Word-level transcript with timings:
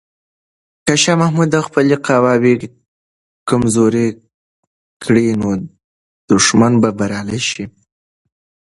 که 0.85 0.93
شاه 1.01 1.19
محمود 1.21 1.51
خپلې 1.67 1.95
قواوې 2.05 2.53
کمزوري 3.49 4.07
کړي، 5.03 5.25
دښمن 6.29 6.73
به 6.81 6.89
بریالی 6.97 7.41
شي. 7.49 7.65